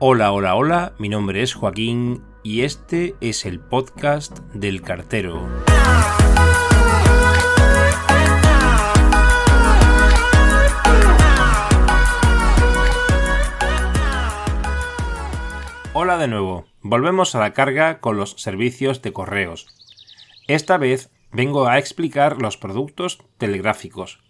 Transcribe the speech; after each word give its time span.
Hola, 0.00 0.30
hola, 0.30 0.54
hola, 0.54 0.92
mi 1.00 1.08
nombre 1.08 1.42
es 1.42 1.54
Joaquín 1.54 2.22
y 2.44 2.62
este 2.62 3.16
es 3.20 3.44
el 3.44 3.58
podcast 3.58 4.38
del 4.54 4.80
cartero. 4.80 5.48
Hola 15.94 16.16
de 16.16 16.28
nuevo, 16.28 16.66
volvemos 16.80 17.34
a 17.34 17.40
la 17.40 17.52
carga 17.52 17.98
con 17.98 18.16
los 18.16 18.40
servicios 18.40 19.02
de 19.02 19.12
correos. 19.12 19.66
Esta 20.46 20.78
vez 20.78 21.10
vengo 21.32 21.66
a 21.66 21.76
explicar 21.76 22.40
los 22.40 22.56
productos 22.56 23.18
telegráficos. 23.36 24.20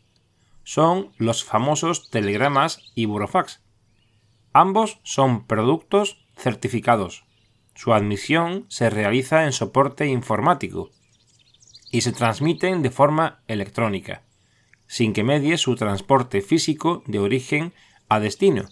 Son 0.65 1.13
los 1.19 1.45
famosos 1.45 2.09
telegramas 2.09 2.91
y 2.95 3.05
burofax. 3.05 3.68
Ambos 4.53 5.01
son 5.03 5.47
productos 5.47 6.25
certificados. 6.37 7.25
Su 7.75 7.93
admisión 7.93 8.67
se 8.69 8.91
realiza 8.91 9.45
en 9.45 9.53
soporte 9.53 10.07
informático 10.07 10.91
y 11.91 12.01
se 12.01 12.13
transmiten 12.13 12.83
de 12.83 12.91
forma 12.91 13.41
electrónica, 13.47 14.23
sin 14.87 15.13
que 15.13 15.25
medie 15.25 15.59
su 15.59 15.77
transporte 15.77 16.41
físico 16.41 17.03
de 17.07 17.19
origen 17.19 17.73
a 18.09 18.21
destino. 18.21 18.69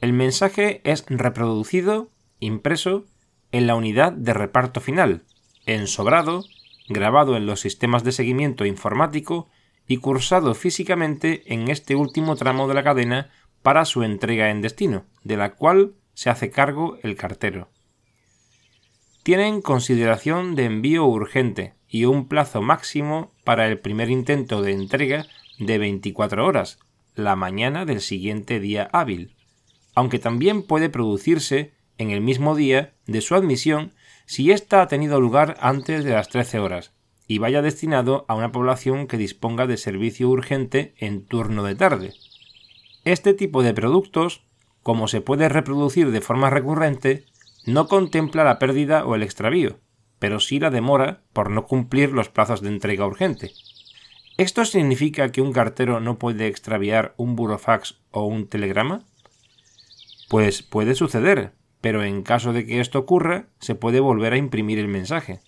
El 0.00 0.12
mensaje 0.12 0.80
es 0.84 1.04
reproducido, 1.08 2.10
impreso, 2.40 3.04
en 3.52 3.66
la 3.66 3.74
unidad 3.74 4.12
de 4.12 4.34
reparto 4.34 4.80
final, 4.80 5.24
ensobrado, 5.64 6.44
grabado 6.88 7.36
en 7.36 7.46
los 7.46 7.60
sistemas 7.60 8.04
de 8.04 8.12
seguimiento 8.12 8.64
informático 8.64 9.48
y 9.88 9.98
cursado 9.98 10.54
físicamente 10.54 11.42
en 11.52 11.68
este 11.68 11.94
último 11.94 12.36
tramo 12.36 12.68
de 12.68 12.74
la 12.74 12.82
cadena 12.82 13.30
para 13.66 13.84
su 13.84 14.04
entrega 14.04 14.50
en 14.50 14.62
destino, 14.62 15.06
de 15.24 15.36
la 15.36 15.56
cual 15.56 15.94
se 16.14 16.30
hace 16.30 16.50
cargo 16.50 16.98
el 17.02 17.16
cartero. 17.16 17.68
Tienen 19.24 19.60
consideración 19.60 20.54
de 20.54 20.66
envío 20.66 21.04
urgente 21.04 21.74
y 21.88 22.04
un 22.04 22.28
plazo 22.28 22.62
máximo 22.62 23.32
para 23.42 23.66
el 23.66 23.80
primer 23.80 24.08
intento 24.08 24.62
de 24.62 24.70
entrega 24.70 25.26
de 25.58 25.78
24 25.78 26.46
horas, 26.46 26.78
la 27.16 27.34
mañana 27.34 27.84
del 27.84 28.02
siguiente 28.02 28.60
día 28.60 28.88
hábil, 28.92 29.34
aunque 29.96 30.20
también 30.20 30.62
puede 30.62 30.88
producirse 30.88 31.72
en 31.98 32.12
el 32.12 32.20
mismo 32.20 32.54
día 32.54 32.94
de 33.08 33.20
su 33.20 33.34
admisión 33.34 33.94
si 34.26 34.52
ésta 34.52 34.80
ha 34.80 34.86
tenido 34.86 35.20
lugar 35.20 35.56
antes 35.58 36.04
de 36.04 36.12
las 36.12 36.28
13 36.28 36.60
horas 36.60 36.92
y 37.26 37.38
vaya 37.38 37.62
destinado 37.62 38.26
a 38.28 38.36
una 38.36 38.52
población 38.52 39.08
que 39.08 39.16
disponga 39.16 39.66
de 39.66 39.76
servicio 39.76 40.28
urgente 40.28 40.94
en 40.98 41.26
turno 41.26 41.64
de 41.64 41.74
tarde. 41.74 42.14
Este 43.06 43.34
tipo 43.34 43.62
de 43.62 43.72
productos, 43.72 44.42
como 44.82 45.06
se 45.06 45.20
puede 45.20 45.48
reproducir 45.48 46.10
de 46.10 46.20
forma 46.20 46.50
recurrente, 46.50 47.24
no 47.64 47.86
contempla 47.86 48.42
la 48.42 48.58
pérdida 48.58 49.06
o 49.06 49.14
el 49.14 49.22
extravío, 49.22 49.78
pero 50.18 50.40
sí 50.40 50.58
la 50.58 50.70
demora 50.70 51.22
por 51.32 51.48
no 51.48 51.66
cumplir 51.66 52.10
los 52.10 52.30
plazos 52.30 52.62
de 52.62 52.68
entrega 52.68 53.06
urgente. 53.06 53.52
¿Esto 54.38 54.64
significa 54.64 55.30
que 55.30 55.40
un 55.40 55.52
cartero 55.52 56.00
no 56.00 56.18
puede 56.18 56.48
extraviar 56.48 57.14
un 57.16 57.36
burofax 57.36 58.00
o 58.10 58.24
un 58.24 58.48
telegrama? 58.48 59.04
Pues 60.28 60.64
puede 60.64 60.96
suceder, 60.96 61.52
pero 61.80 62.02
en 62.02 62.22
caso 62.22 62.52
de 62.52 62.66
que 62.66 62.80
esto 62.80 62.98
ocurra, 62.98 63.46
se 63.60 63.76
puede 63.76 64.00
volver 64.00 64.32
a 64.32 64.36
imprimir 64.36 64.80
el 64.80 64.88
mensaje. 64.88 65.38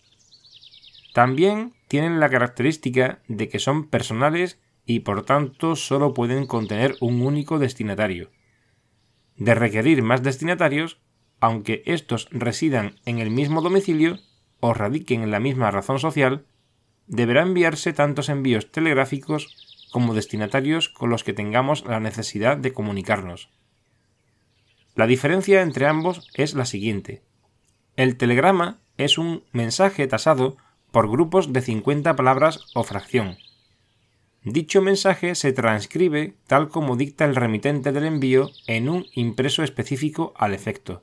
También 1.13 1.73
tienen 1.89 2.21
la 2.21 2.31
característica 2.31 3.19
de 3.27 3.49
que 3.49 3.59
son 3.59 3.89
personales 3.89 4.61
y 4.89 5.01
por 5.01 5.23
tanto 5.23 5.77
solo 5.77 6.15
pueden 6.15 6.47
contener 6.47 6.97
un 7.03 7.21
único 7.21 7.59
destinatario. 7.59 8.31
De 9.37 9.55
requerir 9.55 10.03
más 10.03 10.23
destinatarios, 10.23 10.99
aunque 11.41 11.83
estos 11.85 12.27
residan 12.31 12.97
en 13.05 13.19
el 13.19 13.31
mismo 13.31 13.61
domicilio 13.61 14.19
o 14.61 14.73
radiquen 14.73 15.23
en 15.23 15.31
la 15.31 15.41
misma 15.41 15.71
razón 15.71 15.99
social, 15.99 16.47
deberá 17.07 17.43
enviarse 17.43 17.93
tantos 17.93 18.31
envíos 18.31 18.73
telegráficos 18.73 19.87
como 19.93 20.15
destinatarios 20.15 20.89
con 20.89 21.11
los 21.11 21.23
que 21.23 21.35
tengamos 21.35 21.85
la 21.85 22.01
necesidad 22.01 22.57
de 22.57 22.73
comunicarnos. 22.73 23.51
La 24.95 25.07
diferencia 25.07 25.61
entre 25.61 25.87
ambos 25.87 26.27
es 26.33 26.55
la 26.55 26.65
siguiente. 26.65 27.23
El 27.95 28.17
telegrama 28.17 28.81
es 28.97 29.19
un 29.19 29.45
mensaje 29.53 30.07
tasado 30.07 30.57
por 30.91 31.11
grupos 31.11 31.53
de 31.53 31.61
50 31.61 32.17
palabras 32.17 32.61
o 32.75 32.85
fracción. 32.85 33.37
Dicho 34.45 34.81
mensaje 34.81 35.35
se 35.35 35.53
transcribe 35.53 36.35
tal 36.47 36.69
como 36.69 36.97
dicta 36.97 37.25
el 37.25 37.35
remitente 37.35 37.93
del 37.93 38.05
envío 38.05 38.51
en 38.67 38.89
un 38.89 39.07
impreso 39.15 39.63
específico 39.63 40.33
al 40.37 40.55
efecto. 40.55 41.03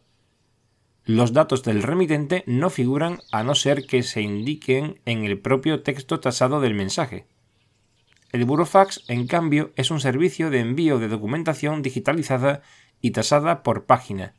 Los 1.03 1.33
datos 1.33 1.61
del 1.63 1.83
remitente 1.83 2.43
no 2.47 2.69
figuran 2.69 3.19
a 3.31 3.43
no 3.43 3.53
ser 3.53 3.85
que 3.85 4.01
se 4.03 4.21
indiquen 4.21 4.99
en 5.05 5.23
el 5.23 5.39
propio 5.39 5.83
texto 5.83 6.19
tasado 6.19 6.61
del 6.61 6.73
mensaje. 6.73 7.27
El 8.31 8.45
Burofax, 8.45 9.03
en 9.07 9.27
cambio, 9.27 9.71
es 9.75 9.91
un 9.91 9.99
servicio 9.99 10.49
de 10.49 10.61
envío 10.61 10.97
de 10.97 11.07
documentación 11.07 11.81
digitalizada 11.81 12.63
y 13.01 13.11
tasada 13.11 13.61
por 13.61 13.85
página. 13.85 14.33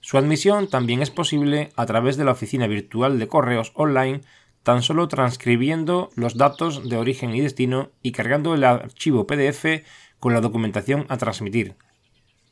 Su 0.00 0.18
admisión 0.18 0.68
también 0.68 1.02
es 1.02 1.10
posible 1.10 1.70
a 1.76 1.86
través 1.86 2.16
de 2.16 2.24
la 2.24 2.32
oficina 2.32 2.66
virtual 2.66 3.18
de 3.18 3.28
correos 3.28 3.72
online 3.74 4.22
tan 4.62 4.82
solo 4.82 5.08
transcribiendo 5.08 6.10
los 6.14 6.36
datos 6.36 6.88
de 6.88 6.96
origen 6.96 7.34
y 7.34 7.40
destino 7.40 7.90
y 8.02 8.12
cargando 8.12 8.54
el 8.54 8.64
archivo 8.64 9.26
PDF 9.26 9.84
con 10.18 10.34
la 10.34 10.40
documentación 10.40 11.06
a 11.08 11.16
transmitir. 11.16 11.76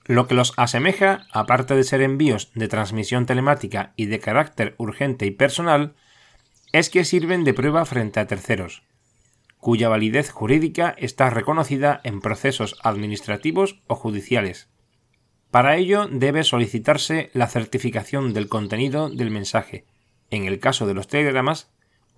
Lo 0.04 0.26
que 0.26 0.34
los 0.34 0.54
asemeja, 0.56 1.26
aparte 1.32 1.74
de 1.74 1.84
ser 1.84 2.00
envíos 2.00 2.50
de 2.54 2.68
transmisión 2.68 3.26
telemática 3.26 3.92
y 3.94 4.06
de 4.06 4.20
carácter 4.20 4.74
urgente 4.78 5.26
y 5.26 5.30
personal, 5.30 5.94
es 6.72 6.88
que 6.88 7.04
sirven 7.04 7.44
de 7.44 7.52
prueba 7.52 7.84
frente 7.84 8.18
a 8.18 8.26
terceros, 8.26 8.82
cuya 9.58 9.90
validez 9.90 10.30
jurídica 10.30 10.94
está 10.96 11.28
reconocida 11.28 12.00
en 12.04 12.20
procesos 12.20 12.76
administrativos 12.82 13.80
o 13.86 13.94
judiciales. 13.94 14.68
Para 15.50 15.76
ello 15.76 16.06
debe 16.10 16.44
solicitarse 16.44 17.30
la 17.34 17.46
certificación 17.46 18.32
del 18.32 18.48
contenido 18.48 19.10
del 19.10 19.30
mensaje, 19.30 19.84
en 20.30 20.44
el 20.44 20.58
caso 20.58 20.86
de 20.86 20.94
los 20.94 21.08
telegramas, 21.08 21.70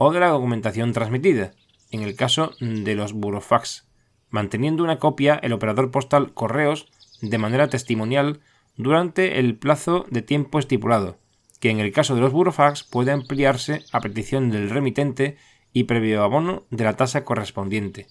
o 0.02 0.10
de 0.10 0.18
la 0.18 0.28
documentación 0.28 0.94
transmitida, 0.94 1.52
en 1.90 2.00
el 2.00 2.16
caso 2.16 2.52
de 2.58 2.94
los 2.94 3.12
burofax, 3.12 3.86
manteniendo 4.30 4.82
una 4.82 4.98
copia 4.98 5.34
el 5.42 5.52
operador 5.52 5.90
postal 5.90 6.32
correos 6.32 6.88
de 7.20 7.36
manera 7.36 7.68
testimonial 7.68 8.40
durante 8.78 9.38
el 9.38 9.58
plazo 9.58 10.06
de 10.08 10.22
tiempo 10.22 10.58
estipulado, 10.58 11.18
que 11.60 11.68
en 11.68 11.80
el 11.80 11.92
caso 11.92 12.14
de 12.14 12.22
los 12.22 12.32
burofax 12.32 12.82
puede 12.82 13.12
ampliarse 13.12 13.84
a 13.92 14.00
petición 14.00 14.50
del 14.50 14.70
remitente 14.70 15.36
y 15.74 15.84
previo 15.84 16.22
abono 16.22 16.64
de 16.70 16.84
la 16.84 16.96
tasa 16.96 17.22
correspondiente. 17.22 18.06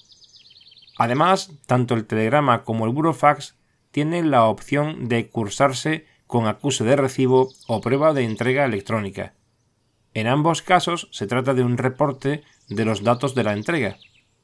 Además, 0.95 1.53
tanto 1.65 1.95
el 1.95 2.05
telegrama 2.05 2.65
como 2.65 2.85
el 2.85 2.93
burofax 2.93 3.55
tienen 3.89 4.29
la 4.29 4.45
opción 4.45 5.07
de 5.07 5.27
cursarse 5.29 6.05
con 6.27 6.45
acuse 6.45 6.83
de 6.83 6.95
recibo 6.95 7.49
o 7.65 7.81
prueba 7.81 8.13
de 8.13 8.25
entrega 8.25 8.65
electrónica. 8.65 9.33
En 10.13 10.27
ambos 10.27 10.61
casos 10.61 11.07
se 11.11 11.27
trata 11.27 11.53
de 11.53 11.63
un 11.63 11.77
reporte 11.77 12.43
de 12.67 12.85
los 12.85 13.03
datos 13.03 13.35
de 13.35 13.43
la 13.43 13.53
entrega, 13.53 13.97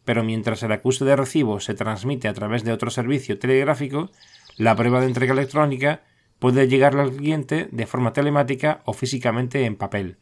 pero 0.03 0.23
mientras 0.23 0.61
el 0.63 0.71
acuse 0.71 1.05
de 1.05 1.15
recibo 1.15 1.59
se 1.59 1.73
transmite 1.73 2.27
a 2.27 2.33
través 2.33 2.63
de 2.63 2.71
otro 2.71 2.91
servicio 2.91 3.39
telegráfico, 3.39 4.11
la 4.57 4.75
prueba 4.75 5.01
de 5.01 5.07
entrega 5.07 5.33
electrónica 5.33 6.03
puede 6.39 6.67
llegar 6.67 6.95
al 6.97 7.15
cliente 7.15 7.67
de 7.71 7.87
forma 7.87 8.13
telemática 8.13 8.81
o 8.85 8.93
físicamente 8.93 9.65
en 9.65 9.75
papel. 9.75 10.17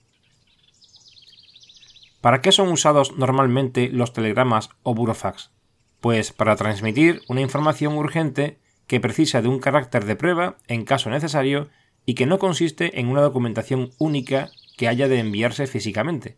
¿Para 2.21 2.39
qué 2.41 2.53
son 2.53 2.69
usados 2.69 3.17
normalmente 3.17 3.89
los 3.89 4.13
telegramas 4.13 4.69
o 4.83 4.95
burofax? 4.95 5.51
Pues 5.99 6.31
para 6.31 6.55
transmitir 6.55 7.21
una 7.27 7.41
información 7.41 7.97
urgente 7.97 8.59
que 8.87 9.01
precisa 9.01 9.41
de 9.41 9.49
un 9.49 9.59
carácter 9.59 10.05
de 10.05 10.15
prueba 10.15 10.57
en 10.67 10.85
caso 10.85 11.09
necesario 11.09 11.69
y 12.05 12.15
que 12.15 12.25
no 12.25 12.39
consiste 12.39 12.99
en 12.99 13.09
una 13.09 13.21
documentación 13.21 13.91
única 13.97 14.51
que 14.77 14.87
haya 14.87 15.07
de 15.07 15.19
enviarse 15.19 15.67
físicamente. 15.67 16.37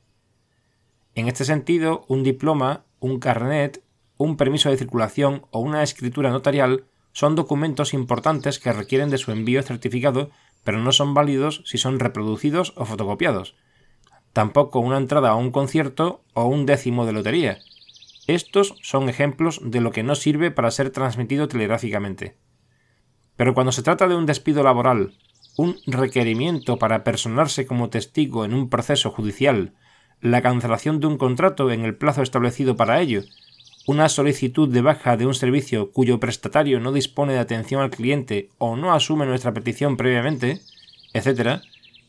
En 1.13 1.27
este 1.27 1.45
sentido, 1.45 2.05
un 2.07 2.23
diploma, 2.23 2.85
un 2.99 3.19
carnet, 3.19 3.83
un 4.17 4.37
permiso 4.37 4.69
de 4.69 4.77
circulación 4.77 5.45
o 5.51 5.59
una 5.59 5.83
escritura 5.83 6.29
notarial 6.29 6.85
son 7.13 7.35
documentos 7.35 7.93
importantes 7.93 8.59
que 8.59 8.73
requieren 8.73 9.09
de 9.09 9.17
su 9.17 9.31
envío 9.31 9.63
certificado, 9.63 10.31
pero 10.65 10.79
no 10.79 10.91
son 10.91 11.13
válidos 11.13 11.63
si 11.65 11.77
son 11.77 11.99
reproducidos 11.99 12.73
o 12.75 12.83
fotocopiados. 12.83 13.55
Tampoco 14.33 14.79
una 14.79 14.97
entrada 14.97 15.29
a 15.29 15.35
un 15.35 15.51
concierto 15.51 16.25
o 16.33 16.45
un 16.45 16.65
décimo 16.65 17.05
de 17.05 17.13
lotería. 17.13 17.59
Estos 18.27 18.75
son 18.81 19.07
ejemplos 19.07 19.61
de 19.63 19.79
lo 19.79 19.91
que 19.91 20.03
no 20.03 20.15
sirve 20.15 20.51
para 20.51 20.71
ser 20.71 20.89
transmitido 20.89 21.47
telegráficamente. 21.47 22.35
Pero 23.37 23.53
cuando 23.53 23.71
se 23.71 23.83
trata 23.83 24.09
de 24.09 24.15
un 24.15 24.25
despido 24.25 24.63
laboral, 24.63 25.13
un 25.57 25.77
requerimiento 25.85 26.77
para 26.77 27.03
personarse 27.03 27.65
como 27.65 27.89
testigo 27.89 28.45
en 28.45 28.53
un 28.53 28.69
proceso 28.69 29.11
judicial, 29.11 29.73
la 30.21 30.41
cancelación 30.41 30.99
de 30.99 31.07
un 31.07 31.17
contrato 31.17 31.71
en 31.71 31.85
el 31.85 31.95
plazo 31.95 32.21
establecido 32.21 32.75
para 32.75 32.99
ello, 33.01 33.23
una 33.87 34.09
solicitud 34.09 34.67
de 34.67 34.81
baja 34.81 35.15
de 35.15 35.27
un 35.27 35.35
servicio 35.35 35.91
cuyo 35.91 36.19
prestatario 36.19 36.79
no 36.79 36.91
dispone 36.91 37.33
de 37.33 37.39
atención 37.39 37.81
al 37.81 37.91
cliente 37.91 38.49
o 38.57 38.75
no 38.75 38.93
asume 38.93 39.25
nuestra 39.25 39.53
petición 39.53 39.95
previamente, 39.95 40.61
etc., 41.13 41.61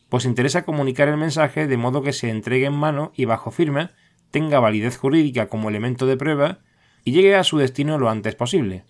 pues 0.09 0.25
interesa 0.25 0.63
comunicar 0.63 1.07
el 1.07 1.17
mensaje 1.17 1.67
de 1.67 1.77
modo 1.77 2.01
que 2.01 2.13
se 2.13 2.29
entregue 2.29 2.65
en 2.65 2.73
mano 2.73 3.11
y 3.15 3.25
bajo 3.25 3.51
firma, 3.51 3.91
tenga 4.31 4.59
validez 4.59 4.97
jurídica 4.97 5.49
como 5.49 5.69
elemento 5.69 6.05
de 6.05 6.17
prueba 6.17 6.59
y 7.03 7.11
llegue 7.11 7.35
a 7.35 7.43
su 7.43 7.57
destino 7.57 7.97
lo 7.97 8.09
antes 8.09 8.35
posible. 8.35 8.83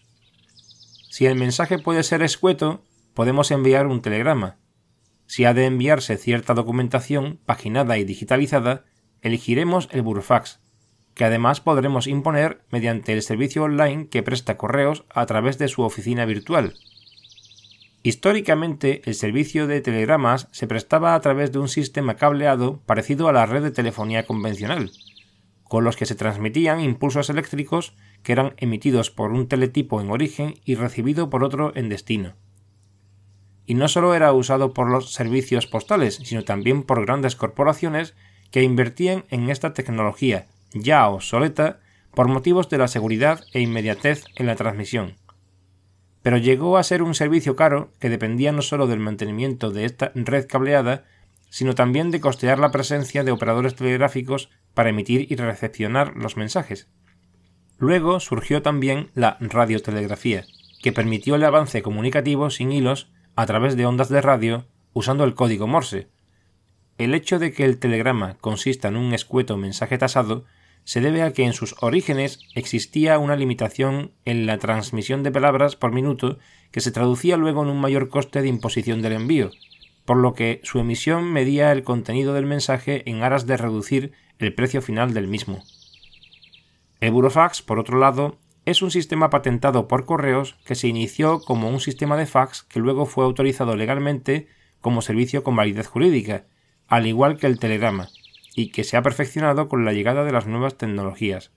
Si 1.09 1.25
el 1.25 1.35
mensaje 1.35 1.79
puede 1.79 2.03
ser 2.03 2.21
escueto, 2.21 2.83
podemos 3.17 3.49
enviar 3.49 3.87
un 3.87 4.03
telegrama. 4.03 4.59
Si 5.25 5.43
ha 5.45 5.55
de 5.55 5.65
enviarse 5.65 6.17
cierta 6.17 6.53
documentación 6.53 7.39
paginada 7.47 7.97
y 7.97 8.03
digitalizada, 8.03 8.85
elegiremos 9.23 9.89
el 9.91 10.03
burofax, 10.03 10.59
que 11.15 11.25
además 11.25 11.59
podremos 11.59 12.05
imponer 12.05 12.61
mediante 12.69 13.13
el 13.13 13.23
servicio 13.23 13.63
online 13.63 14.07
que 14.09 14.21
presta 14.21 14.55
correos 14.55 15.03
a 15.09 15.25
través 15.25 15.57
de 15.57 15.67
su 15.67 15.81
oficina 15.81 16.25
virtual. 16.25 16.75
Históricamente, 18.03 19.01
el 19.05 19.15
servicio 19.15 19.65
de 19.65 19.81
telegramas 19.81 20.47
se 20.51 20.67
prestaba 20.67 21.15
a 21.15 21.19
través 21.19 21.51
de 21.51 21.57
un 21.57 21.69
sistema 21.69 22.17
cableado 22.17 22.83
parecido 22.85 23.29
a 23.29 23.33
la 23.33 23.47
red 23.47 23.63
de 23.63 23.71
telefonía 23.71 24.27
convencional, 24.27 24.91
con 25.63 25.83
los 25.83 25.97
que 25.97 26.05
se 26.05 26.13
transmitían 26.13 26.81
impulsos 26.81 27.31
eléctricos 27.31 27.95
que 28.21 28.33
eran 28.33 28.53
emitidos 28.57 29.09
por 29.09 29.31
un 29.31 29.47
teletipo 29.47 30.01
en 30.01 30.11
origen 30.11 30.53
y 30.65 30.75
recibido 30.75 31.31
por 31.31 31.43
otro 31.43 31.71
en 31.75 31.89
destino. 31.89 32.35
Y 33.67 33.75
no 33.75 33.87
solo 33.87 34.15
era 34.15 34.33
usado 34.33 34.73
por 34.73 34.89
los 34.89 35.13
servicios 35.13 35.67
postales, 35.67 36.15
sino 36.23 36.43
también 36.43 36.81
por 36.81 37.05
grandes 37.05 37.35
corporaciones 37.35 38.15
que 38.49 38.63
invertían 38.63 39.25
en 39.29 39.51
esta 39.51 39.73
tecnología 39.73 40.47
ya 40.73 41.07
obsoleta 41.07 41.79
por 42.13 42.27
motivos 42.27 42.69
de 42.69 42.77
la 42.77 42.87
seguridad 42.87 43.43
e 43.53 43.61
inmediatez 43.61 44.25
en 44.35 44.47
la 44.47 44.55
transmisión. 44.55 45.15
Pero 46.23 46.37
llegó 46.37 46.77
a 46.77 46.83
ser 46.83 47.03
un 47.03 47.15
servicio 47.15 47.55
caro 47.55 47.91
que 47.99 48.09
dependía 48.09 48.51
no 48.51 48.61
solo 48.61 48.87
del 48.87 48.99
mantenimiento 48.99 49.71
de 49.71 49.85
esta 49.85 50.11
red 50.15 50.47
cableada, 50.47 51.05
sino 51.49 51.75
también 51.75 52.11
de 52.11 52.19
costear 52.19 52.59
la 52.59 52.71
presencia 52.71 53.23
de 53.23 53.31
operadores 53.31 53.75
telegráficos 53.75 54.49
para 54.73 54.89
emitir 54.89 55.31
y 55.31 55.35
recepcionar 55.35 56.15
los 56.15 56.35
mensajes. 56.35 56.87
Luego 57.77 58.19
surgió 58.19 58.61
también 58.61 59.09
la 59.13 59.37
radiotelegrafía, 59.39 60.45
que 60.81 60.91
permitió 60.91 61.35
el 61.35 61.45
avance 61.45 61.81
comunicativo 61.81 62.49
sin 62.49 62.71
hilos 62.71 63.11
a 63.37 63.45
través 63.45 63.77
de 63.77 63.85
ondas 63.85 64.09
de 64.09 64.19
radio 64.19 64.65
usando 64.93 65.23
el 65.23 65.35
código 65.35 65.67
Morse. 65.67 66.07
El 66.97 67.13
hecho 67.13 67.37
de 67.37 67.53
que 67.53 67.65
el 67.65 67.77
telegrama 67.77 68.35
consista 68.41 68.87
en 68.87 68.97
un 68.97 69.13
escueto 69.13 69.57
mensaje 69.57 69.99
tasado 69.99 70.45
se 70.85 71.01
debe 71.01 71.21
a 71.21 71.31
que 71.33 71.43
en 71.43 71.53
sus 71.53 71.75
orígenes 71.81 72.39
existía 72.55 73.19
una 73.19 73.35
limitación 73.35 74.11
en 74.25 74.47
la 74.47 74.57
transmisión 74.57 75.21
de 75.21 75.31
palabras 75.31 75.75
por 75.75 75.93
minuto 75.93 76.39
que 76.71 76.81
se 76.81 76.91
traducía 76.91 77.37
luego 77.37 77.61
en 77.61 77.69
un 77.69 77.79
mayor 77.79 78.09
coste 78.09 78.41
de 78.41 78.47
imposición 78.47 79.03
del 79.03 79.13
envío, 79.13 79.51
por 80.05 80.17
lo 80.17 80.33
que 80.33 80.59
su 80.63 80.79
emisión 80.79 81.31
medía 81.31 81.71
el 81.71 81.83
contenido 81.83 82.33
del 82.33 82.47
mensaje 82.47 83.07
en 83.07 83.21
aras 83.21 83.45
de 83.45 83.57
reducir 83.57 84.13
el 84.39 84.55
precio 84.55 84.81
final 84.81 85.13
del 85.13 85.27
mismo. 85.27 85.63
El 87.01 87.11
Burofax, 87.11 87.61
por 87.61 87.77
otro 87.77 87.99
lado, 87.99 88.39
es 88.67 88.81
un 88.81 88.91
sistema 88.91 89.29
patentado 89.29 89.87
por 89.87 90.05
correos 90.05 90.57
que 90.65 90.75
se 90.75 90.89
inició 90.89 91.39
como 91.39 91.69
un 91.69 91.79
sistema 91.79 92.17
de 92.17 92.25
fax 92.25 92.63
que 92.63 92.81
luego 92.81 93.05
fue 93.05 93.23
autorizado 93.23 93.77
legalmente 93.77 94.49
como 94.81 95.01
servicio 95.01 95.41
con 95.41 95.55
validez 95.55 95.87
jurídica, 95.87 96.47
al 96.85 97.07
igual 97.07 97.37
que 97.37 97.47
el 97.47 97.59
telegrama, 97.59 98.09
y 98.55 98.71
que 98.71 98.83
se 98.83 98.97
ha 98.97 99.01
perfeccionado 99.01 99.69
con 99.69 99.85
la 99.85 99.93
llegada 99.93 100.25
de 100.25 100.33
las 100.33 100.47
nuevas 100.47 100.77
tecnologías. 100.77 101.53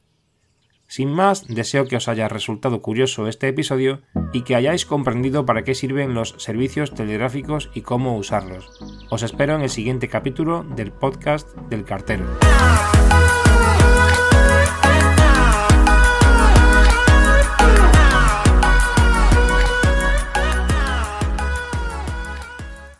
Sin 0.87 1.11
más, 1.11 1.49
deseo 1.49 1.89
que 1.89 1.97
os 1.97 2.07
haya 2.07 2.29
resultado 2.29 2.81
curioso 2.81 3.27
este 3.27 3.49
episodio 3.49 4.03
y 4.33 4.43
que 4.43 4.55
hayáis 4.55 4.87
comprendido 4.87 5.45
para 5.47 5.65
qué 5.65 5.75
sirven 5.75 6.15
los 6.15 6.37
servicios 6.39 6.95
telegráficos 6.95 7.71
y 7.75 7.81
cómo 7.81 8.17
usarlos. 8.17 8.71
Os 9.11 9.25
espero 9.25 9.57
en 9.57 9.62
el 9.62 9.71
siguiente 9.71 10.07
capítulo 10.07 10.62
del 10.62 10.93
podcast 10.93 11.57
del 11.71 11.85
cartero. 11.85 12.27